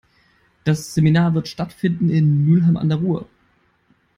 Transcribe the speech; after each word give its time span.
Das 0.63 0.95
Seminar 0.95 1.35
wird 1.35 1.47
stattfinden 1.47 2.09
in 2.09 2.43
Mülheim 2.43 2.75
an 2.75 2.89
der 2.89 2.97
Ruhr. 2.97 3.29